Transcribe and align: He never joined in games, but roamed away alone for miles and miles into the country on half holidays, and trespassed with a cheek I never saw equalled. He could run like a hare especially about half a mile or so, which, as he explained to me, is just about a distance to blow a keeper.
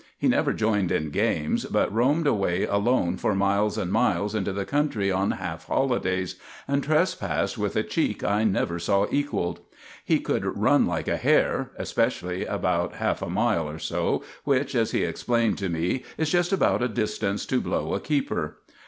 He 0.17 0.27
never 0.27 0.51
joined 0.51 0.91
in 0.91 1.11
games, 1.11 1.65
but 1.65 1.93
roamed 1.93 2.25
away 2.25 2.63
alone 2.65 3.17
for 3.17 3.35
miles 3.35 3.77
and 3.77 3.91
miles 3.91 4.33
into 4.33 4.51
the 4.51 4.65
country 4.65 5.11
on 5.11 5.29
half 5.29 5.67
holidays, 5.67 6.37
and 6.67 6.83
trespassed 6.83 7.55
with 7.55 7.75
a 7.75 7.83
cheek 7.83 8.23
I 8.23 8.43
never 8.43 8.79
saw 8.79 9.05
equalled. 9.11 9.59
He 10.03 10.17
could 10.19 10.57
run 10.57 10.87
like 10.87 11.07
a 11.07 11.17
hare 11.17 11.69
especially 11.77 12.45
about 12.45 12.93
half 12.95 13.21
a 13.21 13.29
mile 13.29 13.69
or 13.69 13.77
so, 13.77 14.23
which, 14.43 14.73
as 14.73 14.89
he 14.89 15.03
explained 15.03 15.59
to 15.59 15.69
me, 15.69 16.03
is 16.17 16.31
just 16.31 16.51
about 16.51 16.81
a 16.81 16.87
distance 16.87 17.45
to 17.45 17.61
blow 17.61 17.93
a 17.93 17.99
keeper. 17.99 18.57